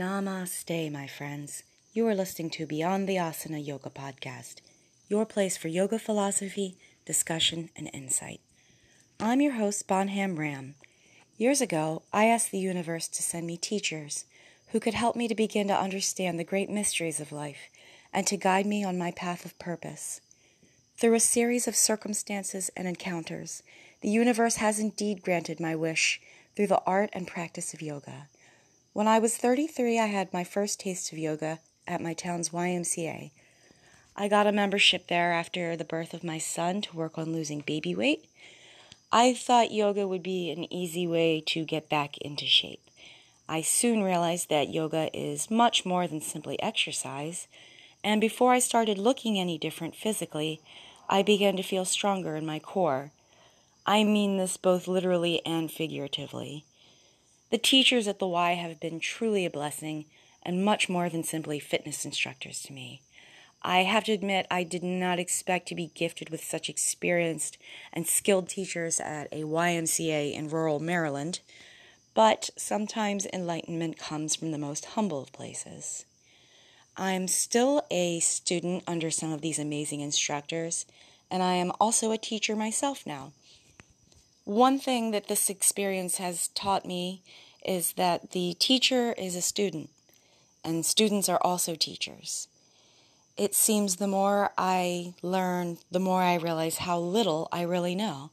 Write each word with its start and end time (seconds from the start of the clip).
Namaste, 0.00 0.90
my 0.90 1.06
friends. 1.06 1.62
You 1.92 2.06
are 2.06 2.14
listening 2.14 2.48
to 2.52 2.64
Beyond 2.64 3.06
the 3.06 3.16
Asana 3.16 3.62
Yoga 3.62 3.90
Podcast, 3.90 4.62
your 5.10 5.26
place 5.26 5.58
for 5.58 5.68
yoga 5.68 5.98
philosophy, 5.98 6.78
discussion, 7.04 7.68
and 7.76 7.90
insight. 7.92 8.40
I'm 9.20 9.42
your 9.42 9.52
host, 9.52 9.86
Bonham 9.86 10.36
Ram. 10.36 10.74
Years 11.36 11.60
ago, 11.60 12.00
I 12.14 12.28
asked 12.28 12.50
the 12.50 12.58
universe 12.58 13.08
to 13.08 13.22
send 13.22 13.46
me 13.46 13.58
teachers 13.58 14.24
who 14.68 14.80
could 14.80 14.94
help 14.94 15.16
me 15.16 15.28
to 15.28 15.34
begin 15.34 15.68
to 15.68 15.78
understand 15.78 16.38
the 16.38 16.44
great 16.44 16.70
mysteries 16.70 17.20
of 17.20 17.30
life 17.30 17.68
and 18.10 18.26
to 18.26 18.38
guide 18.38 18.64
me 18.64 18.82
on 18.82 18.96
my 18.96 19.10
path 19.10 19.44
of 19.44 19.58
purpose. 19.58 20.22
Through 20.96 21.16
a 21.16 21.20
series 21.20 21.68
of 21.68 21.76
circumstances 21.76 22.70
and 22.74 22.88
encounters, 22.88 23.62
the 24.00 24.08
universe 24.08 24.56
has 24.56 24.80
indeed 24.80 25.22
granted 25.22 25.60
my 25.60 25.76
wish 25.76 26.22
through 26.56 26.68
the 26.68 26.80
art 26.86 27.10
and 27.12 27.28
practice 27.28 27.74
of 27.74 27.82
yoga. 27.82 28.28
When 28.92 29.06
I 29.06 29.20
was 29.20 29.36
33, 29.36 30.00
I 30.00 30.06
had 30.06 30.32
my 30.32 30.42
first 30.42 30.80
taste 30.80 31.12
of 31.12 31.18
yoga 31.18 31.60
at 31.86 32.00
my 32.00 32.12
town's 32.12 32.48
YMCA. 32.48 33.30
I 34.16 34.28
got 34.28 34.48
a 34.48 34.52
membership 34.52 35.06
there 35.06 35.32
after 35.32 35.76
the 35.76 35.84
birth 35.84 36.12
of 36.12 36.24
my 36.24 36.38
son 36.38 36.80
to 36.82 36.96
work 36.96 37.16
on 37.16 37.32
losing 37.32 37.60
baby 37.60 37.94
weight. 37.94 38.28
I 39.12 39.32
thought 39.32 39.70
yoga 39.70 40.08
would 40.08 40.24
be 40.24 40.50
an 40.50 40.72
easy 40.72 41.06
way 41.06 41.40
to 41.46 41.64
get 41.64 41.88
back 41.88 42.18
into 42.18 42.46
shape. 42.46 42.80
I 43.48 43.60
soon 43.62 44.02
realized 44.02 44.48
that 44.50 44.74
yoga 44.74 45.08
is 45.16 45.52
much 45.52 45.86
more 45.86 46.08
than 46.08 46.20
simply 46.20 46.60
exercise, 46.60 47.46
and 48.02 48.20
before 48.20 48.52
I 48.52 48.58
started 48.58 48.98
looking 48.98 49.38
any 49.38 49.56
different 49.56 49.94
physically, 49.94 50.60
I 51.08 51.22
began 51.22 51.56
to 51.56 51.62
feel 51.62 51.84
stronger 51.84 52.34
in 52.34 52.44
my 52.44 52.58
core. 52.58 53.12
I 53.86 54.02
mean 54.02 54.36
this 54.36 54.56
both 54.56 54.88
literally 54.88 55.46
and 55.46 55.70
figuratively. 55.70 56.64
The 57.50 57.58
teachers 57.58 58.06
at 58.06 58.20
the 58.20 58.28
Y 58.28 58.52
have 58.52 58.78
been 58.78 59.00
truly 59.00 59.44
a 59.44 59.50
blessing 59.50 60.04
and 60.42 60.64
much 60.64 60.88
more 60.88 61.08
than 61.08 61.24
simply 61.24 61.58
fitness 61.58 62.04
instructors 62.04 62.62
to 62.62 62.72
me. 62.72 63.02
I 63.62 63.80
have 63.80 64.04
to 64.04 64.12
admit, 64.12 64.46
I 64.50 64.62
did 64.62 64.82
not 64.82 65.18
expect 65.18 65.68
to 65.68 65.74
be 65.74 65.90
gifted 65.94 66.30
with 66.30 66.42
such 66.42 66.70
experienced 66.70 67.58
and 67.92 68.06
skilled 68.06 68.48
teachers 68.48 69.00
at 69.00 69.28
a 69.32 69.42
YMCA 69.42 70.32
in 70.32 70.48
rural 70.48 70.80
Maryland, 70.80 71.40
but 72.14 72.50
sometimes 72.56 73.26
enlightenment 73.32 73.98
comes 73.98 74.34
from 74.34 74.52
the 74.52 74.58
most 74.58 74.84
humble 74.86 75.22
of 75.22 75.32
places. 75.32 76.06
I'm 76.96 77.28
still 77.28 77.82
a 77.90 78.20
student 78.20 78.84
under 78.86 79.10
some 79.10 79.32
of 79.32 79.42
these 79.42 79.58
amazing 79.58 80.00
instructors, 80.00 80.86
and 81.30 81.42
I 81.42 81.54
am 81.54 81.72
also 81.80 82.12
a 82.12 82.18
teacher 82.18 82.56
myself 82.56 83.06
now. 83.06 83.32
One 84.50 84.80
thing 84.80 85.12
that 85.12 85.28
this 85.28 85.48
experience 85.48 86.16
has 86.16 86.48
taught 86.48 86.84
me 86.84 87.22
is 87.64 87.92
that 87.92 88.32
the 88.32 88.54
teacher 88.54 89.12
is 89.12 89.36
a 89.36 89.42
student, 89.42 89.90
and 90.64 90.84
students 90.84 91.28
are 91.28 91.38
also 91.40 91.76
teachers. 91.76 92.48
It 93.36 93.54
seems 93.54 93.94
the 93.94 94.08
more 94.08 94.50
I 94.58 95.14
learn, 95.22 95.78
the 95.92 96.00
more 96.00 96.22
I 96.22 96.34
realize 96.34 96.78
how 96.78 96.98
little 96.98 97.46
I 97.52 97.62
really 97.62 97.94
know. 97.94 98.32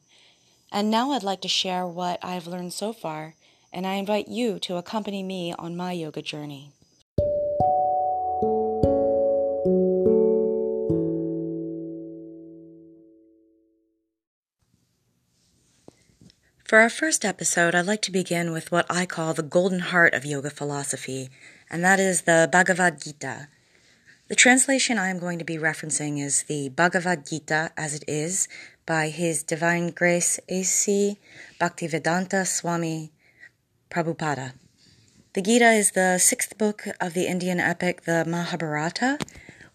And 0.71 0.89
now 0.89 1.11
I'd 1.11 1.21
like 1.21 1.41
to 1.41 1.47
share 1.47 1.85
what 1.85 2.17
I've 2.23 2.47
learned 2.47 2.73
so 2.73 2.93
far, 2.93 3.35
and 3.71 3.85
I 3.85 3.93
invite 3.93 4.27
you 4.27 4.57
to 4.61 4.77
accompany 4.77 5.21
me 5.21 5.53
on 5.59 5.77
my 5.77 5.91
yoga 5.91 6.23
journey. 6.23 6.71
For 16.67 16.79
our 16.79 16.89
first 16.89 17.23
episode, 17.23 17.73
I'd 17.73 17.85
like 17.85 18.01
to 18.01 18.11
begin 18.11 18.51
with 18.51 18.73
what 18.73 18.85
I 18.89 19.05
call 19.05 19.33
the 19.33 19.41
golden 19.41 19.79
heart 19.79 20.13
of 20.13 20.25
yoga 20.25 20.49
philosophy, 20.49 21.29
and 21.69 21.81
that 21.81 21.97
is 21.97 22.23
the 22.23 22.49
Bhagavad 22.51 23.01
Gita. 23.01 23.47
The 24.27 24.35
translation 24.35 24.97
I 24.97 25.07
am 25.07 25.17
going 25.17 25.39
to 25.39 25.45
be 25.45 25.55
referencing 25.55 26.21
is 26.21 26.43
the 26.43 26.67
Bhagavad 26.67 27.25
Gita 27.25 27.71
as 27.77 27.93
it 27.93 28.03
is 28.05 28.49
by 28.85 29.07
His 29.07 29.43
Divine 29.43 29.91
Grace 29.91 30.41
A.C. 30.49 31.17
Bhaktivedanta 31.57 32.45
Swami 32.45 33.13
Prabhupada. 33.89 34.51
The 35.35 35.41
Gita 35.41 35.71
is 35.71 35.91
the 35.91 36.17
sixth 36.17 36.57
book 36.57 36.83
of 36.99 37.13
the 37.13 37.27
Indian 37.27 37.61
epic, 37.61 38.01
the 38.01 38.25
Mahabharata, 38.25 39.19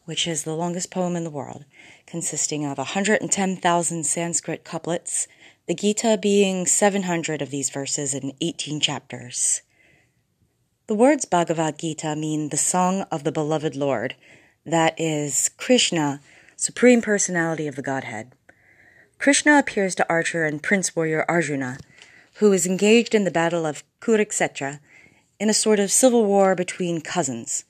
which 0.05 0.27
is 0.27 0.45
the 0.45 0.55
longest 0.55 0.91
poem 0.91 1.17
in 1.17 1.25
the 1.25 1.31
world, 1.31 1.65
consisting 2.07 2.65
of 2.65 2.79
110,000 2.79 4.05
Sanskrit 4.05 4.65
couplets 4.65 5.29
the 5.67 5.75
Gita 5.75 6.19
being 6.21 6.67
700 6.67 7.41
of 7.41 7.51
these 7.51 7.71
verses 7.71 8.15
in 8.15 8.33
18 8.41 8.81
chapters. 8.81 9.63
The 10.89 10.95
words 10.95 11.25
Bhagavad 11.25 11.79
Gita 11.79 12.17
mean 12.17 12.49
the 12.49 12.57
song 12.57 13.03
of 13.13 13.23
the 13.23 13.31
beloved 13.31 13.77
Lord, 13.77 14.17
that 14.67 14.99
is, 14.99 15.51
Krishna, 15.57 16.21
Supreme 16.57 17.01
Personality 17.01 17.69
of 17.69 17.77
the 17.77 17.83
Godhead. 17.83 18.33
Krishna 19.19 19.57
appears 19.59 19.95
to 19.95 20.09
archer 20.09 20.45
and 20.45 20.63
prince 20.63 20.97
warrior 20.97 21.25
Arjuna, 21.29 21.79
who 22.35 22.53
is 22.53 22.67
engaged 22.67 23.15
in 23.15 23.23
the 23.23 23.31
battle 23.31 23.65
of 23.65 23.85
Kurukshetra 24.01 24.81
in 25.39 25.49
a 25.49 25.55
sort 25.55 25.79
of 25.79 25.93
civil 25.93 26.27
war 26.27 26.57
between 26.57 27.01
cousins. 27.01 27.65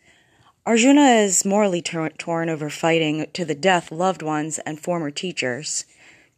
Arjuna 0.64 1.16
is 1.24 1.44
morally 1.44 1.82
torn 1.82 2.48
over 2.48 2.70
fighting 2.70 3.26
to 3.32 3.44
the 3.44 3.54
death 3.54 3.90
loved 3.90 4.22
ones 4.22 4.60
and 4.60 4.78
former 4.78 5.10
teachers. 5.10 5.84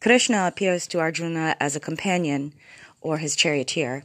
Krishna 0.01 0.47
appears 0.47 0.87
to 0.87 0.99
Arjuna 0.99 1.55
as 1.59 1.75
a 1.75 1.79
companion 1.79 2.55
or 3.01 3.19
his 3.19 3.35
charioteer. 3.35 4.03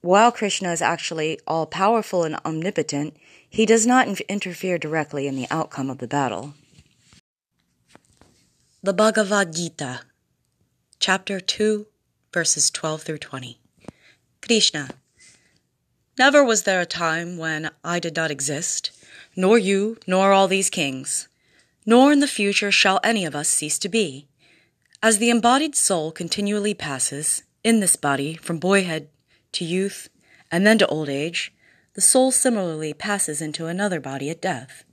While 0.00 0.32
Krishna 0.32 0.72
is 0.72 0.82
actually 0.82 1.38
all 1.46 1.66
powerful 1.66 2.24
and 2.24 2.34
omnipotent, 2.44 3.16
he 3.48 3.64
does 3.64 3.86
not 3.86 4.08
interfere 4.22 4.76
directly 4.76 5.28
in 5.28 5.36
the 5.36 5.46
outcome 5.52 5.88
of 5.88 5.98
the 5.98 6.08
battle. 6.08 6.54
The 8.82 8.92
Bhagavad 8.92 9.54
Gita, 9.54 10.00
Chapter 10.98 11.38
2, 11.38 11.86
verses 12.32 12.72
12 12.72 13.02
through 13.02 13.18
20. 13.18 13.60
Krishna. 14.40 14.88
Never 16.18 16.42
was 16.42 16.64
there 16.64 16.80
a 16.80 16.86
time 16.86 17.38
when 17.38 17.70
I 17.84 18.00
did 18.00 18.16
not 18.16 18.32
exist, 18.32 18.90
nor 19.36 19.58
you, 19.58 19.96
nor 20.06 20.32
all 20.32 20.48
these 20.48 20.70
kings, 20.70 21.28
nor 21.84 22.12
in 22.12 22.20
the 22.20 22.26
future 22.26 22.70
shall 22.70 23.00
any 23.02 23.24
of 23.24 23.34
us 23.34 23.48
cease 23.48 23.78
to 23.78 23.88
be. 23.88 24.26
As 25.02 25.18
the 25.18 25.30
embodied 25.30 25.74
soul 25.74 26.12
continually 26.12 26.74
passes, 26.74 27.42
in 27.64 27.80
this 27.80 27.96
body, 27.96 28.34
from 28.34 28.58
boyhood 28.58 29.08
to 29.52 29.64
youth, 29.64 30.08
and 30.50 30.66
then 30.66 30.78
to 30.78 30.86
old 30.86 31.08
age, 31.08 31.52
the 31.94 32.00
soul 32.00 32.30
similarly 32.30 32.94
passes 32.94 33.40
into 33.40 33.66
another 33.66 34.00
body 34.00 34.30
at 34.30 34.40
death. 34.40 34.84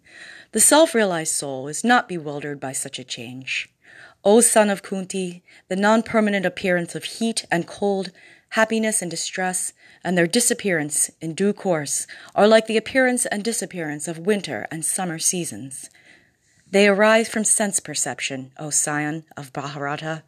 The 0.52 0.60
self 0.60 0.94
realized 0.94 1.34
soul 1.34 1.68
is 1.68 1.84
not 1.84 2.10
bewildered 2.10 2.60
by 2.60 2.72
such 2.72 3.00
a 3.00 3.04
change. 3.04 3.70
O 4.24 4.42
son 4.42 4.70
of 4.70 4.84
Kunti, 4.84 5.44
the 5.68 5.76
non 5.76 6.04
permanent 6.04 6.46
appearance 6.46 6.96
of 6.96 7.06
heat 7.06 7.46
and 7.52 7.68
cold, 7.68 8.12
happiness 8.50 9.02
and 9.02 9.12
distress, 9.12 9.74
and 10.04 10.18
their 10.18 10.28
disappearance 10.28 11.12
in 11.22 11.34
due 11.34 11.54
course 11.54 12.08
are 12.34 12.48
like 12.48 12.68
the 12.68 12.78
appearance 12.78 13.26
and 13.26 13.44
disappearance 13.44 14.08
of 14.08 14.18
winter 14.18 14.68
and 14.72 14.84
summer 14.84 15.20
seasons. 15.20 15.90
They 16.72 16.88
arise 16.88 17.28
from 17.28 17.44
sense 17.44 17.80
perception, 17.80 18.52
O 18.58 18.70
scion 18.70 19.24
of 19.36 19.52
Bharata, 19.54 20.24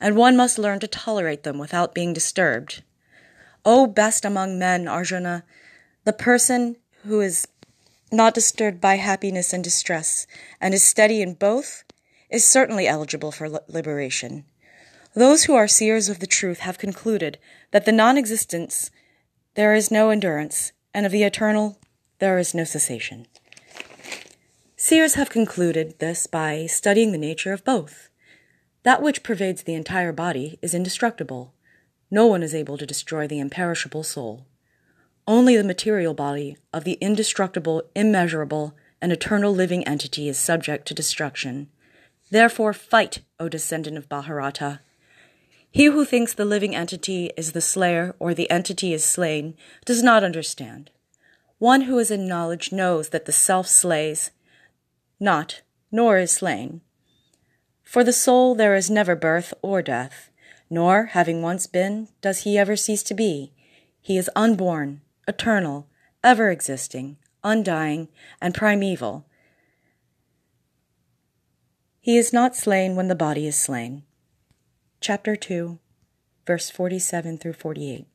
and 0.00 0.16
one 0.16 0.36
must 0.36 0.58
learn 0.58 0.80
to 0.80 0.86
tolerate 0.86 1.42
them 1.42 1.58
without 1.58 1.94
being 1.94 2.12
disturbed. 2.12 2.82
O 3.64 3.86
best 3.86 4.24
among 4.24 4.58
men, 4.58 4.88
Arjuna, 4.88 5.44
the 6.04 6.12
person 6.12 6.76
who 7.04 7.20
is 7.20 7.46
not 8.12 8.34
disturbed 8.34 8.80
by 8.80 8.96
happiness 8.96 9.52
and 9.52 9.62
distress, 9.62 10.26
and 10.60 10.74
is 10.74 10.82
steady 10.82 11.22
in 11.22 11.34
both, 11.34 11.84
is 12.28 12.44
certainly 12.44 12.88
eligible 12.88 13.32
for 13.32 13.48
liberation. 13.68 14.44
Those 15.14 15.44
who 15.44 15.54
are 15.54 15.66
seers 15.66 16.08
of 16.08 16.20
the 16.20 16.26
truth 16.26 16.60
have 16.60 16.78
concluded 16.78 17.38
that 17.72 17.84
the 17.84 17.92
non 17.92 18.16
existence 18.16 18.90
there 19.54 19.74
is 19.74 19.90
no 19.90 20.10
endurance, 20.10 20.72
and 20.94 21.04
of 21.04 21.10
the 21.10 21.24
eternal 21.24 21.80
there 22.20 22.38
is 22.38 22.54
no 22.54 22.62
cessation. 22.62 23.26
Seers 24.76 25.14
have 25.14 25.28
concluded 25.28 25.98
this 25.98 26.26
by 26.28 26.66
studying 26.66 27.10
the 27.10 27.18
nature 27.18 27.52
of 27.52 27.64
both. 27.64 28.08
That 28.84 29.02
which 29.02 29.24
pervades 29.24 29.64
the 29.64 29.74
entire 29.74 30.12
body 30.12 30.58
is 30.62 30.74
indestructible. 30.74 31.54
No 32.10 32.26
one 32.26 32.42
is 32.42 32.54
able 32.54 32.78
to 32.78 32.86
destroy 32.86 33.26
the 33.26 33.40
imperishable 33.40 34.04
soul. 34.04 34.46
Only 35.26 35.56
the 35.56 35.64
material 35.64 36.14
body 36.14 36.56
of 36.72 36.84
the 36.84 36.94
indestructible, 36.94 37.82
immeasurable, 37.94 38.76
and 39.02 39.12
eternal 39.12 39.52
living 39.52 39.86
entity 39.86 40.28
is 40.28 40.38
subject 40.38 40.86
to 40.88 40.94
destruction. 40.94 41.68
Therefore, 42.30 42.72
fight, 42.72 43.20
O 43.38 43.48
descendant 43.48 43.98
of 43.98 44.08
Bharata. 44.08 44.80
He 45.70 45.86
who 45.86 46.04
thinks 46.04 46.34
the 46.34 46.44
living 46.44 46.74
entity 46.74 47.30
is 47.36 47.52
the 47.52 47.60
slayer 47.60 48.14
or 48.18 48.34
the 48.34 48.50
entity 48.50 48.92
is 48.92 49.04
slain 49.04 49.54
does 49.84 50.02
not 50.02 50.24
understand. 50.24 50.90
One 51.58 51.82
who 51.82 51.98
is 51.98 52.10
in 52.10 52.26
knowledge 52.26 52.72
knows 52.72 53.10
that 53.10 53.26
the 53.26 53.32
self 53.32 53.66
slays 53.66 54.30
not, 55.20 55.60
nor 55.92 56.18
is 56.18 56.32
slain. 56.32 56.80
For 57.84 58.02
the 58.02 58.12
soul 58.12 58.54
there 58.54 58.74
is 58.74 58.90
never 58.90 59.14
birth 59.14 59.52
or 59.62 59.82
death, 59.82 60.30
nor, 60.70 61.06
having 61.06 61.42
once 61.42 61.66
been, 61.66 62.08
does 62.20 62.44
he 62.44 62.56
ever 62.56 62.76
cease 62.76 63.02
to 63.04 63.14
be. 63.14 63.52
He 64.00 64.16
is 64.16 64.30
unborn, 64.34 65.02
eternal, 65.28 65.88
ever 66.24 66.50
existing, 66.50 67.18
undying, 67.44 68.08
and 68.40 68.54
primeval. 68.54 69.26
He 72.00 72.16
is 72.16 72.32
not 72.32 72.56
slain 72.56 72.96
when 72.96 73.08
the 73.08 73.14
body 73.14 73.46
is 73.46 73.58
slain. 73.58 74.04
Chapter 75.02 75.34
2, 75.34 75.78
verse 76.46 76.68
47 76.68 77.38
through 77.38 77.54
48. 77.54 78.06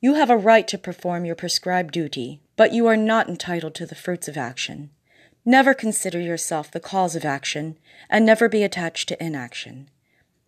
You 0.00 0.14
have 0.14 0.30
a 0.30 0.36
right 0.36 0.68
to 0.68 0.78
perform 0.78 1.24
your 1.24 1.34
prescribed 1.34 1.92
duty, 1.92 2.40
but 2.54 2.72
you 2.72 2.86
are 2.86 2.96
not 2.96 3.28
entitled 3.28 3.74
to 3.74 3.86
the 3.86 3.96
fruits 3.96 4.28
of 4.28 4.36
action. 4.36 4.90
Never 5.44 5.74
consider 5.74 6.20
yourself 6.20 6.70
the 6.70 6.78
cause 6.78 7.16
of 7.16 7.24
action, 7.24 7.76
and 8.08 8.24
never 8.24 8.48
be 8.48 8.62
attached 8.62 9.08
to 9.08 9.20
inaction. 9.20 9.90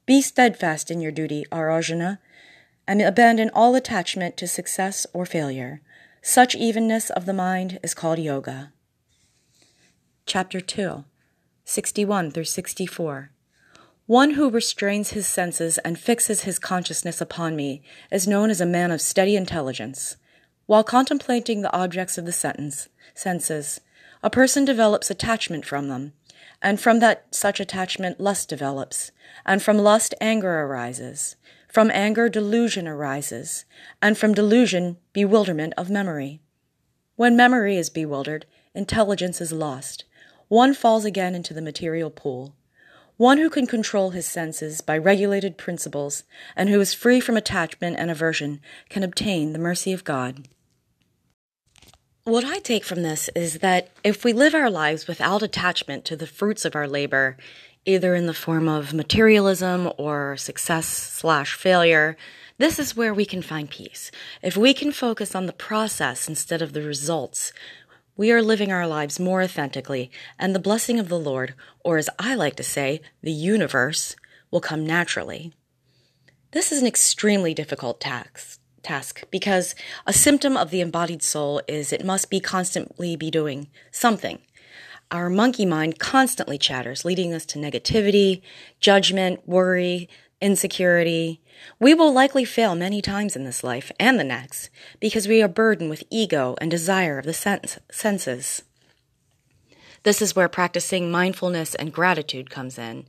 Be 0.06 0.22
steadfast 0.22 0.92
in 0.92 1.00
your 1.00 1.10
duty, 1.10 1.44
Arjuna, 1.50 2.20
and 2.86 3.02
abandon 3.02 3.50
all 3.52 3.74
attachment 3.74 4.36
to 4.36 4.46
success 4.46 5.08
or 5.12 5.26
failure. 5.26 5.80
Such 6.22 6.54
evenness 6.54 7.10
of 7.10 7.26
the 7.26 7.32
mind 7.32 7.80
is 7.82 7.94
called 7.94 8.20
yoga. 8.20 8.72
Chapter 10.24 10.60
2 10.60 11.04
61 11.64 12.30
through 12.30 12.44
64. 12.44 13.32
One 14.08 14.30
who 14.30 14.48
restrains 14.48 15.10
his 15.10 15.26
senses 15.26 15.76
and 15.76 15.98
fixes 15.98 16.44
his 16.44 16.58
consciousness 16.58 17.20
upon 17.20 17.54
me 17.54 17.82
is 18.10 18.26
known 18.26 18.48
as 18.48 18.58
a 18.58 18.64
man 18.64 18.90
of 18.90 19.02
steady 19.02 19.36
intelligence. 19.36 20.16
While 20.64 20.82
contemplating 20.82 21.60
the 21.60 21.72
objects 21.76 22.16
of 22.16 22.24
the 22.24 22.32
sentence, 22.32 22.88
senses, 23.12 23.82
a 24.22 24.30
person 24.30 24.64
develops 24.64 25.10
attachment 25.10 25.66
from 25.66 25.88
them, 25.88 26.14
and 26.62 26.80
from 26.80 27.00
that 27.00 27.26
such 27.34 27.60
attachment 27.60 28.18
lust 28.18 28.48
develops, 28.48 29.12
and 29.44 29.62
from 29.62 29.76
lust 29.76 30.14
anger 30.22 30.62
arises, 30.62 31.36
from 31.70 31.90
anger 31.90 32.30
delusion 32.30 32.88
arises, 32.88 33.66
and 34.00 34.16
from 34.16 34.32
delusion 34.32 34.96
bewilderment 35.12 35.74
of 35.76 35.90
memory. 35.90 36.40
When 37.16 37.36
memory 37.36 37.76
is 37.76 37.90
bewildered, 37.90 38.46
intelligence 38.74 39.42
is 39.42 39.52
lost, 39.52 40.04
one 40.48 40.72
falls 40.72 41.04
again 41.04 41.34
into 41.34 41.52
the 41.52 41.60
material 41.60 42.08
pool. 42.08 42.54
One 43.18 43.38
who 43.38 43.50
can 43.50 43.66
control 43.66 44.10
his 44.10 44.26
senses 44.26 44.80
by 44.80 44.96
regulated 44.96 45.58
principles 45.58 46.22
and 46.54 46.68
who 46.68 46.80
is 46.80 46.94
free 46.94 47.18
from 47.18 47.36
attachment 47.36 47.96
and 47.98 48.12
aversion 48.12 48.60
can 48.88 49.02
obtain 49.02 49.52
the 49.52 49.58
mercy 49.58 49.92
of 49.92 50.04
God. 50.04 50.46
What 52.22 52.44
I 52.44 52.60
take 52.60 52.84
from 52.84 53.02
this 53.02 53.28
is 53.34 53.58
that 53.58 53.90
if 54.04 54.24
we 54.24 54.32
live 54.32 54.54
our 54.54 54.70
lives 54.70 55.08
without 55.08 55.42
attachment 55.42 56.04
to 56.04 56.14
the 56.14 56.28
fruits 56.28 56.64
of 56.64 56.76
our 56.76 56.86
labor, 56.86 57.36
either 57.84 58.14
in 58.14 58.26
the 58.26 58.34
form 58.34 58.68
of 58.68 58.94
materialism 58.94 59.90
or 59.98 60.36
success 60.36 60.86
slash 60.86 61.54
failure, 61.54 62.16
this 62.58 62.78
is 62.78 62.96
where 62.96 63.14
we 63.14 63.24
can 63.24 63.42
find 63.42 63.68
peace. 63.68 64.12
If 64.42 64.56
we 64.56 64.74
can 64.74 64.92
focus 64.92 65.34
on 65.34 65.46
the 65.46 65.52
process 65.52 66.28
instead 66.28 66.62
of 66.62 66.72
the 66.72 66.82
results, 66.82 67.52
we 68.18 68.32
are 68.32 68.42
living 68.42 68.72
our 68.72 68.86
lives 68.86 69.20
more 69.20 69.42
authentically, 69.42 70.10
and 70.40 70.52
the 70.52 70.58
blessing 70.58 70.98
of 70.98 71.08
the 71.08 71.18
Lord, 71.18 71.54
or 71.84 71.98
as 71.98 72.10
I 72.18 72.34
like 72.34 72.56
to 72.56 72.64
say, 72.64 73.00
the 73.22 73.30
universe, 73.32 74.16
will 74.50 74.60
come 74.60 74.84
naturally. 74.84 75.54
This 76.50 76.72
is 76.72 76.80
an 76.82 76.88
extremely 76.88 77.54
difficult 77.54 78.00
task, 78.00 78.58
task 78.82 79.22
because 79.30 79.76
a 80.04 80.12
symptom 80.12 80.56
of 80.56 80.70
the 80.70 80.80
embodied 80.80 81.22
soul 81.22 81.62
is 81.68 81.92
it 81.92 82.04
must 82.04 82.28
be 82.28 82.40
constantly 82.40 83.14
be 83.14 83.30
doing 83.30 83.68
something. 83.92 84.40
Our 85.12 85.30
monkey 85.30 85.64
mind 85.64 86.00
constantly 86.00 86.58
chatters, 86.58 87.04
leading 87.04 87.32
us 87.32 87.46
to 87.46 87.58
negativity, 87.60 88.42
judgment, 88.80 89.46
worry, 89.46 90.08
insecurity. 90.40 91.40
We 91.80 91.94
will 91.94 92.12
likely 92.12 92.44
fail 92.44 92.74
many 92.74 93.02
times 93.02 93.36
in 93.36 93.44
this 93.44 93.64
life 93.64 93.90
and 93.98 94.18
the 94.18 94.24
next 94.24 94.70
because 95.00 95.28
we 95.28 95.42
are 95.42 95.48
burdened 95.48 95.90
with 95.90 96.04
ego 96.10 96.56
and 96.60 96.70
desire 96.70 97.18
of 97.18 97.24
the 97.24 97.34
sense, 97.34 97.78
senses. 97.90 98.62
This 100.04 100.22
is 100.22 100.36
where 100.36 100.48
practicing 100.48 101.10
mindfulness 101.10 101.74
and 101.74 101.92
gratitude 101.92 102.50
comes 102.50 102.78
in. 102.78 103.06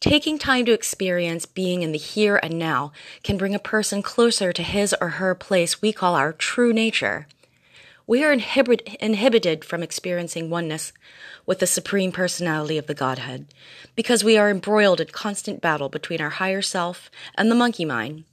Taking 0.00 0.36
time 0.36 0.64
to 0.64 0.72
experience 0.72 1.46
being 1.46 1.82
in 1.82 1.92
the 1.92 1.98
here 1.98 2.40
and 2.42 2.58
now 2.58 2.90
can 3.22 3.36
bring 3.36 3.54
a 3.54 3.60
person 3.60 4.02
closer 4.02 4.52
to 4.52 4.62
his 4.62 4.94
or 5.00 5.10
her 5.10 5.34
place 5.36 5.80
we 5.80 5.92
call 5.92 6.16
our 6.16 6.32
true 6.32 6.72
nature. 6.72 7.28
We 8.06 8.24
are 8.24 8.32
inhibit- 8.32 8.96
inhibited 9.00 9.64
from 9.64 9.82
experiencing 9.82 10.50
oneness 10.50 10.92
with 11.46 11.60
the 11.60 11.66
Supreme 11.66 12.10
Personality 12.12 12.76
of 12.76 12.86
the 12.86 12.94
Godhead 12.94 13.46
because 13.94 14.24
we 14.24 14.36
are 14.36 14.50
embroiled 14.50 15.00
in 15.00 15.08
constant 15.08 15.60
battle 15.60 15.88
between 15.88 16.20
our 16.20 16.30
higher 16.30 16.62
self 16.62 17.10
and 17.36 17.50
the 17.50 17.54
monkey 17.54 17.84
mind. 17.84 18.24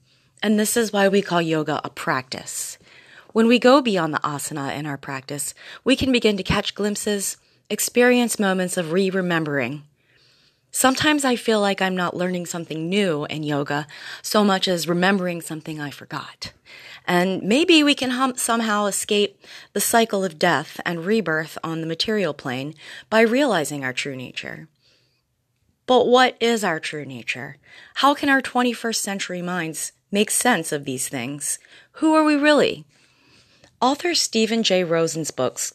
And 0.41 0.59
this 0.59 0.75
is 0.75 0.91
why 0.91 1.07
we 1.07 1.21
call 1.21 1.41
yoga 1.41 1.81
a 1.83 1.89
practice. 1.89 2.77
When 3.31 3.47
we 3.47 3.59
go 3.59 3.81
beyond 3.81 4.13
the 4.13 4.19
asana 4.19 4.75
in 4.75 4.85
our 4.85 4.97
practice, 4.97 5.53
we 5.83 5.95
can 5.95 6.11
begin 6.11 6.35
to 6.37 6.43
catch 6.43 6.73
glimpses, 6.73 7.37
experience 7.69 8.39
moments 8.39 8.75
of 8.75 8.91
re 8.91 9.09
remembering. 9.09 9.83
Sometimes 10.71 11.25
I 11.25 11.35
feel 11.35 11.59
like 11.59 11.81
I'm 11.81 11.95
not 11.95 12.15
learning 12.15 12.45
something 12.45 12.89
new 12.89 13.25
in 13.25 13.43
yoga 13.43 13.87
so 14.21 14.43
much 14.43 14.67
as 14.67 14.87
remembering 14.87 15.41
something 15.41 15.79
I 15.79 15.89
forgot. 15.89 16.53
And 17.09 17.41
maybe 17.41 17.81
we 17.81 17.95
can 17.95 18.11
hum- 18.11 18.37
somehow 18.37 18.85
escape 18.85 19.43
the 19.73 19.81
cycle 19.81 20.23
of 20.23 20.37
death 20.37 20.79
and 20.85 21.03
rebirth 21.03 21.57
on 21.63 21.81
the 21.81 21.87
material 21.87 22.35
plane 22.35 22.75
by 23.09 23.21
realizing 23.21 23.83
our 23.83 23.93
true 23.93 24.15
nature. 24.15 24.67
But 25.87 26.05
what 26.05 26.37
is 26.39 26.63
our 26.63 26.79
true 26.79 27.05
nature? 27.05 27.57
How 27.95 28.13
can 28.13 28.29
our 28.29 28.43
21st 28.43 28.97
century 28.97 29.41
minds 29.41 29.91
make 30.11 30.29
sense 30.29 30.71
of 30.71 30.85
these 30.85 31.09
things? 31.09 31.57
Who 31.93 32.13
are 32.13 32.23
we 32.23 32.35
really? 32.35 32.85
Author 33.81 34.13
Steven 34.13 34.61
J. 34.61 34.83
Rosen's 34.83 35.31
books, 35.31 35.73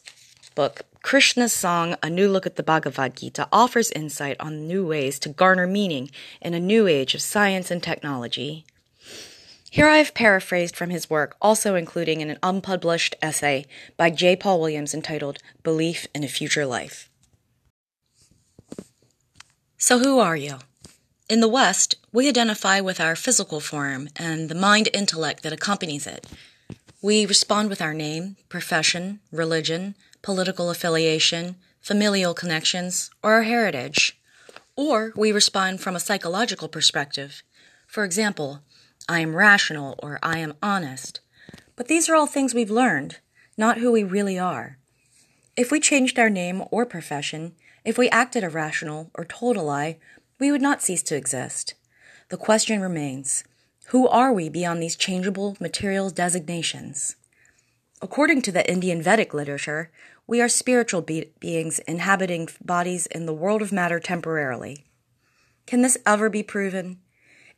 book, 0.55 0.83
Krishna's 1.01 1.51
song, 1.51 1.97
A 2.01 2.09
New 2.09 2.29
Look 2.29 2.45
at 2.45 2.55
the 2.55 2.63
Bhagavad 2.63 3.17
Gita, 3.17 3.49
offers 3.51 3.91
insight 3.91 4.37
on 4.39 4.67
new 4.67 4.87
ways 4.87 5.19
to 5.19 5.29
garner 5.29 5.67
meaning 5.67 6.11
in 6.41 6.53
a 6.53 6.61
new 6.61 6.87
age 6.87 7.13
of 7.13 7.21
science 7.21 7.69
and 7.69 7.83
technology. 7.83 8.65
Here 9.75 9.89
I 9.89 9.97
have 9.97 10.13
paraphrased 10.13 10.73
from 10.73 10.89
his 10.89 11.09
work, 11.09 11.35
also 11.41 11.75
including 11.75 12.21
in 12.21 12.29
an 12.29 12.39
unpublished 12.41 13.13
essay 13.21 13.65
by 13.97 14.09
J. 14.09 14.37
Paul 14.37 14.61
Williams 14.61 14.93
entitled 14.93 15.39
Belief 15.63 16.07
in 16.15 16.23
a 16.23 16.29
Future 16.29 16.65
Life. 16.65 17.09
So, 19.77 19.99
who 19.99 20.17
are 20.17 20.37
you? 20.37 20.59
In 21.27 21.41
the 21.41 21.49
West, 21.49 21.95
we 22.13 22.29
identify 22.29 22.79
with 22.79 23.01
our 23.01 23.17
physical 23.17 23.59
form 23.59 24.07
and 24.15 24.47
the 24.47 24.55
mind 24.55 24.87
intellect 24.93 25.43
that 25.43 25.51
accompanies 25.51 26.07
it. 26.07 26.25
We 27.01 27.25
respond 27.25 27.67
with 27.67 27.81
our 27.81 27.93
name, 27.93 28.37
profession, 28.47 29.19
religion, 29.29 29.95
political 30.21 30.69
affiliation, 30.69 31.57
familial 31.81 32.33
connections, 32.33 33.11
or 33.21 33.33
our 33.33 33.43
heritage. 33.43 34.17
Or 34.77 35.11
we 35.17 35.33
respond 35.33 35.81
from 35.81 35.97
a 35.97 35.99
psychological 35.99 36.69
perspective. 36.69 37.43
For 37.87 38.05
example, 38.05 38.61
I 39.07 39.19
am 39.19 39.35
rational, 39.35 39.99
or 40.01 40.19
I 40.23 40.39
am 40.39 40.55
honest. 40.63 41.19
But 41.75 41.87
these 41.87 42.09
are 42.09 42.15
all 42.15 42.27
things 42.27 42.53
we've 42.53 42.71
learned, 42.71 43.19
not 43.57 43.77
who 43.77 43.91
we 43.91 44.03
really 44.03 44.39
are. 44.39 44.77
If 45.55 45.71
we 45.71 45.79
changed 45.79 46.17
our 46.17 46.29
name 46.29 46.63
or 46.71 46.85
profession, 46.85 47.53
if 47.83 47.97
we 47.97 48.09
acted 48.09 48.43
irrational 48.43 49.11
or 49.13 49.25
told 49.25 49.57
a 49.57 49.61
lie, 49.61 49.97
we 50.39 50.51
would 50.51 50.61
not 50.61 50.81
cease 50.81 51.03
to 51.03 51.15
exist. 51.15 51.75
The 52.29 52.37
question 52.37 52.81
remains 52.81 53.43
who 53.89 54.07
are 54.07 54.33
we 54.33 54.49
beyond 54.49 54.81
these 54.81 54.95
changeable 54.95 55.55
material 55.59 56.09
designations? 56.09 57.15
According 58.01 58.41
to 58.43 58.51
the 58.51 58.69
Indian 58.69 59.01
Vedic 59.01 59.33
literature, 59.33 59.91
we 60.25 60.41
are 60.41 60.49
spiritual 60.49 61.01
be- 61.01 61.31
beings 61.39 61.77
inhabiting 61.87 62.49
bodies 62.63 63.05
in 63.07 63.27
the 63.27 63.33
world 63.33 63.61
of 63.61 63.71
matter 63.71 63.99
temporarily. 63.99 64.85
Can 65.67 65.83
this 65.83 65.97
ever 66.05 66.29
be 66.29 66.41
proven? 66.41 66.99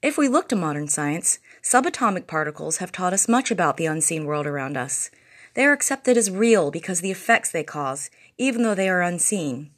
If 0.01 0.15
we 0.15 0.27
look 0.27 0.47
to 0.49 0.55
modern 0.55 0.87
science, 0.87 1.39
subatomic 1.63 2.27
particles 2.27 2.77
have 2.77 2.91
taught 2.91 3.13
us 3.13 3.27
much 3.27 3.49
about 3.49 3.77
the 3.77 3.87
unseen 3.87 4.25
world 4.25 4.45
around 4.45 4.77
us. 4.77 5.09
They 5.55 5.65
are 5.65 5.73
accepted 5.73 6.17
as 6.17 6.29
real 6.29 6.69
because 6.69 7.01
the 7.01 7.09
effects 7.09 7.51
they 7.51 7.63
cause, 7.63 8.11
even 8.37 8.61
though 8.61 8.75
they 8.75 8.89
are 8.89 9.01
unseen. 9.01 9.71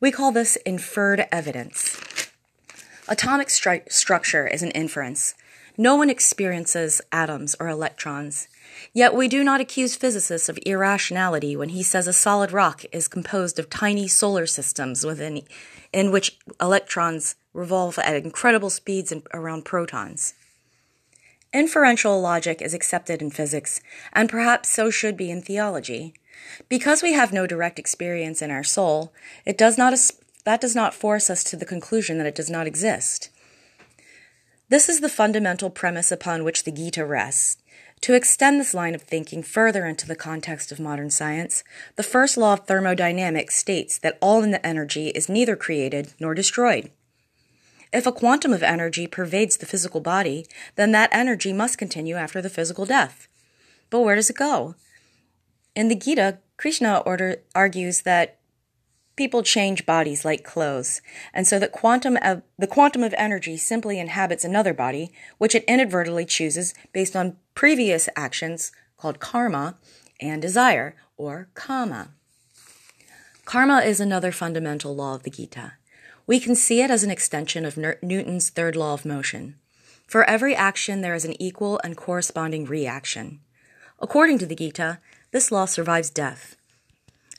We 0.00 0.10
call 0.10 0.32
this 0.32 0.56
inferred 0.64 1.26
evidence. 1.30 2.30
Atomic 3.08 3.48
stru- 3.48 3.92
structure 3.92 4.46
is 4.46 4.62
an 4.62 4.70
inference. 4.70 5.34
No 5.76 5.96
one 5.96 6.08
experiences 6.08 7.02
atoms 7.12 7.54
or 7.60 7.68
electrons. 7.68 8.48
Yet 8.94 9.14
we 9.14 9.28
do 9.28 9.44
not 9.44 9.60
accuse 9.60 9.96
physicists 9.96 10.48
of 10.48 10.58
irrationality 10.64 11.56
when 11.56 11.70
he 11.70 11.82
says 11.82 12.06
a 12.06 12.12
solid 12.14 12.52
rock 12.52 12.84
is 12.90 13.06
composed 13.06 13.58
of 13.58 13.68
tiny 13.68 14.08
solar 14.08 14.46
systems 14.46 15.04
within 15.04 15.42
in 15.92 16.10
which 16.10 16.38
electrons 16.60 17.36
revolve 17.52 17.98
at 17.98 18.16
incredible 18.16 18.70
speeds 18.70 19.12
around 19.34 19.64
protons. 19.64 20.34
Inferential 21.52 22.18
logic 22.20 22.62
is 22.62 22.72
accepted 22.72 23.20
in 23.20 23.30
physics, 23.30 23.80
and 24.12 24.30
perhaps 24.30 24.70
so 24.70 24.88
should 24.88 25.16
be 25.16 25.30
in 25.30 25.42
theology. 25.42 26.14
Because 26.68 27.02
we 27.02 27.12
have 27.12 27.32
no 27.32 27.46
direct 27.46 27.78
experience 27.78 28.40
in 28.40 28.50
our 28.50 28.64
soul, 28.64 29.12
it 29.44 29.58
does 29.58 29.76
not, 29.76 29.94
that 30.44 30.60
does 30.62 30.74
not 30.74 30.94
force 30.94 31.28
us 31.28 31.44
to 31.44 31.56
the 31.56 31.66
conclusion 31.66 32.16
that 32.18 32.26
it 32.26 32.34
does 32.34 32.48
not 32.48 32.66
exist. 32.66 33.28
This 34.70 34.88
is 34.88 35.00
the 35.00 35.10
fundamental 35.10 35.68
premise 35.68 36.10
upon 36.10 36.42
which 36.42 36.64
the 36.64 36.72
Gita 36.72 37.04
rests. 37.04 37.61
To 38.02 38.14
extend 38.14 38.58
this 38.58 38.74
line 38.74 38.96
of 38.96 39.02
thinking 39.02 39.44
further 39.44 39.86
into 39.86 40.08
the 40.08 40.16
context 40.16 40.72
of 40.72 40.80
modern 40.80 41.08
science, 41.08 41.62
the 41.94 42.02
first 42.02 42.36
law 42.36 42.54
of 42.54 42.66
thermodynamics 42.66 43.54
states 43.54 43.96
that 43.98 44.18
all 44.20 44.42
in 44.42 44.50
the 44.50 44.66
energy 44.66 45.10
is 45.10 45.28
neither 45.28 45.54
created 45.54 46.12
nor 46.18 46.34
destroyed. 46.34 46.90
If 47.92 48.04
a 48.04 48.10
quantum 48.10 48.52
of 48.52 48.64
energy 48.64 49.06
pervades 49.06 49.56
the 49.56 49.66
physical 49.66 50.00
body, 50.00 50.46
then 50.74 50.90
that 50.92 51.10
energy 51.12 51.52
must 51.52 51.78
continue 51.78 52.16
after 52.16 52.42
the 52.42 52.50
physical 52.50 52.86
death. 52.86 53.28
But 53.88 54.00
where 54.00 54.16
does 54.16 54.30
it 54.30 54.36
go? 54.36 54.74
In 55.76 55.86
the 55.86 55.94
Gita, 55.94 56.38
Krishna 56.56 56.98
order, 57.06 57.36
argues 57.54 58.02
that 58.02 58.38
people 59.16 59.42
change 59.42 59.86
bodies 59.86 60.24
like 60.24 60.44
clothes, 60.44 61.00
and 61.34 61.46
so 61.46 61.64
quantum 61.68 62.16
of, 62.22 62.42
the 62.58 62.66
quantum 62.66 63.02
of 63.02 63.14
energy 63.16 63.56
simply 63.56 63.98
inhabits 63.98 64.44
another 64.44 64.74
body, 64.74 65.12
which 65.38 65.54
it 65.54 65.64
inadvertently 65.64 66.24
chooses 66.24 66.74
based 66.92 67.14
on 67.14 67.36
previous 67.54 68.08
actions 68.16 68.72
called 68.96 69.20
karma 69.20 69.76
and 70.20 70.40
desire, 70.40 70.94
or 71.16 71.48
kama. 71.54 72.10
Karma 73.44 73.80
is 73.80 74.00
another 74.00 74.30
fundamental 74.30 74.94
law 74.94 75.14
of 75.14 75.24
the 75.24 75.30
Gita. 75.30 75.72
We 76.26 76.38
can 76.38 76.54
see 76.54 76.80
it 76.80 76.90
as 76.90 77.02
an 77.02 77.10
extension 77.10 77.64
of 77.64 77.76
Newton's 77.76 78.48
third 78.48 78.76
law 78.76 78.94
of 78.94 79.04
motion. 79.04 79.56
For 80.06 80.24
every 80.24 80.54
action, 80.54 81.00
there 81.00 81.14
is 81.14 81.24
an 81.24 81.40
equal 81.42 81.80
and 81.82 81.96
corresponding 81.96 82.64
reaction. 82.64 83.40
According 83.98 84.38
to 84.38 84.46
the 84.46 84.54
Gita, 84.54 85.00
this 85.32 85.50
law 85.50 85.64
survives 85.64 86.10
death. 86.10 86.56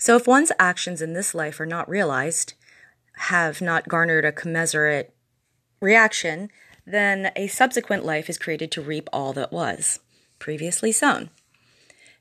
So 0.03 0.17
if 0.17 0.27
one's 0.27 0.51
actions 0.59 1.01
in 1.01 1.13
this 1.13 1.33
life 1.33 1.61
are 1.61 1.65
not 1.65 1.87
realized, 1.87 2.55
have 3.13 3.61
not 3.61 3.87
garnered 3.87 4.25
a 4.25 4.33
commensurate 4.33 5.15
reaction, 5.79 6.49
then 6.85 7.31
a 7.37 7.47
subsequent 7.47 8.03
life 8.03 8.29
is 8.29 8.37
created 8.37 8.69
to 8.71 8.81
reap 8.81 9.09
all 9.13 9.31
that 9.31 9.53
was 9.53 10.01
previously 10.39 10.91
sown. 10.91 11.29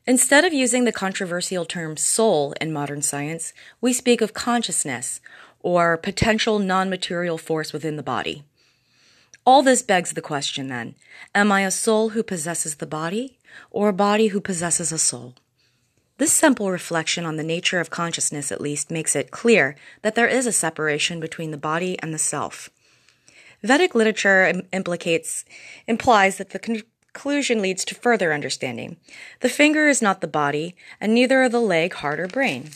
Instead 0.07 0.45
of 0.45 0.53
using 0.53 0.85
the 0.85 0.93
controversial 0.93 1.65
term 1.65 1.97
soul 1.97 2.55
in 2.61 2.73
modern 2.73 3.03
science, 3.03 3.53
we 3.81 3.93
speak 3.93 4.21
of 4.21 4.33
consciousness 4.33 5.21
or 5.59 5.97
potential 5.97 6.61
non 6.61 6.89
material 6.89 7.37
force 7.37 7.73
within 7.73 7.97
the 7.97 8.03
body. 8.05 8.45
All 9.45 9.65
this 9.65 9.83
begs 9.83 10.13
the 10.13 10.23
question 10.23 10.69
then 10.69 10.95
Am 11.35 11.51
I 11.51 11.63
a 11.63 11.71
soul 11.73 12.11
who 12.11 12.23
possesses 12.23 12.77
the 12.77 12.87
body, 12.87 13.39
or 13.73 13.89
a 13.89 13.93
body 13.93 14.29
who 14.29 14.41
possesses 14.41 14.93
a 14.93 14.99
soul? 14.99 15.35
This 16.23 16.33
simple 16.33 16.71
reflection 16.71 17.27
on 17.27 17.35
the 17.35 17.43
nature 17.43 17.81
of 17.81 17.91
consciousness, 17.91 18.53
at 18.53 18.61
least, 18.61 18.93
makes 18.93 19.17
it 19.17 19.33
clear 19.33 19.75
that 20.03 20.15
there 20.15 20.29
is 20.29 20.47
a 20.47 20.53
separation 20.53 21.19
between 21.19 21.51
the 21.51 21.57
body 21.57 21.99
and 21.99 22.15
the 22.15 22.17
self. 22.19 22.71
Vedic 23.61 23.97
literature 23.97 24.63
implicates, 24.73 25.45
implies 25.89 26.37
that 26.37 26.51
the 26.51 26.61
conclusion 26.61 27.61
leads 27.61 27.85
to 27.87 27.97
further 27.97 28.33
understanding. 28.33 28.99
The 29.41 29.49
finger 29.49 29.89
is 29.89 30.01
not 30.01 30.21
the 30.21 30.29
body, 30.29 30.77
and 31.01 31.13
neither 31.13 31.43
are 31.43 31.49
the 31.49 31.59
leg, 31.59 31.95
heart, 31.95 32.21
or 32.21 32.29
brain. 32.29 32.71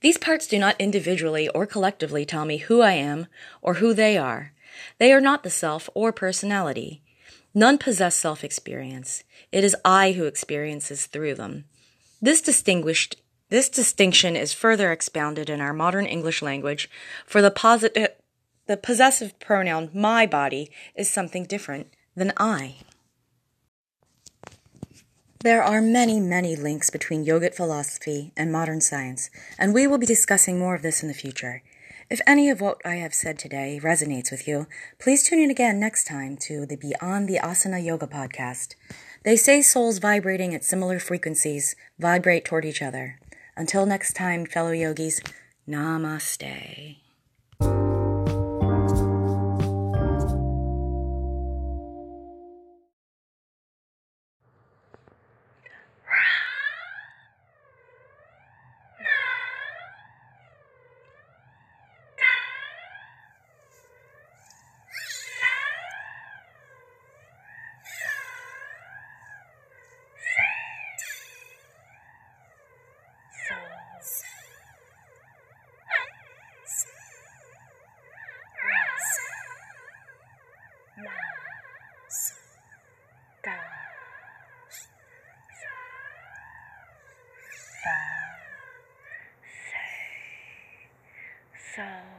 These 0.00 0.16
parts 0.16 0.46
do 0.46 0.58
not 0.58 0.80
individually 0.80 1.46
or 1.50 1.66
collectively 1.66 2.24
tell 2.24 2.46
me 2.46 2.56
who 2.56 2.80
I 2.80 2.92
am 2.92 3.26
or 3.60 3.74
who 3.74 3.92
they 3.92 4.16
are. 4.16 4.54
They 4.96 5.12
are 5.12 5.20
not 5.20 5.42
the 5.42 5.50
self 5.50 5.90
or 5.92 6.10
personality. 6.10 7.02
None 7.52 7.76
possess 7.76 8.16
self 8.16 8.42
experience. 8.42 9.24
It 9.52 9.62
is 9.62 9.76
I 9.84 10.12
who 10.12 10.24
experiences 10.24 11.04
through 11.04 11.34
them. 11.34 11.66
This 12.22 12.42
distinguished 12.42 13.16
this 13.50 13.68
distinction 13.68 14.36
is 14.36 14.52
further 14.52 14.92
expounded 14.92 15.50
in 15.50 15.60
our 15.60 15.72
modern 15.72 16.06
English 16.06 16.40
language, 16.40 16.88
for 17.26 17.42
the 17.42 17.50
positive 17.50 18.10
the 18.66 18.76
possessive 18.76 19.38
pronoun 19.40 19.90
my 19.92 20.24
body 20.24 20.70
is 20.94 21.10
something 21.10 21.44
different 21.44 21.88
than 22.14 22.32
I. 22.36 22.76
There 25.40 25.64
are 25.64 25.80
many, 25.80 26.20
many 26.20 26.54
links 26.54 26.90
between 26.90 27.24
yogic 27.24 27.56
philosophy 27.56 28.32
and 28.36 28.52
modern 28.52 28.80
science, 28.80 29.30
and 29.58 29.74
we 29.74 29.88
will 29.88 29.98
be 29.98 30.06
discussing 30.06 30.58
more 30.58 30.76
of 30.76 30.82
this 30.82 31.02
in 31.02 31.08
the 31.08 31.14
future. 31.14 31.62
If 32.08 32.20
any 32.26 32.50
of 32.50 32.60
what 32.60 32.80
I 32.84 32.96
have 32.96 33.14
said 33.14 33.38
today 33.38 33.80
resonates 33.82 34.30
with 34.30 34.46
you, 34.46 34.66
please 34.98 35.24
tune 35.24 35.38
in 35.40 35.50
again 35.50 35.80
next 35.80 36.06
time 36.06 36.36
to 36.42 36.66
the 36.66 36.76
Beyond 36.76 37.28
the 37.28 37.40
Asana 37.42 37.84
Yoga 37.84 38.06
podcast. 38.06 38.74
They 39.22 39.36
say 39.36 39.60
souls 39.60 39.98
vibrating 39.98 40.54
at 40.54 40.64
similar 40.64 40.98
frequencies 40.98 41.76
vibrate 41.98 42.44
toward 42.44 42.64
each 42.64 42.80
other. 42.80 43.18
Until 43.56 43.84
next 43.84 44.14
time, 44.14 44.46
fellow 44.46 44.70
yogis, 44.70 45.20
namaste. 45.68 46.96
So, 91.80 92.09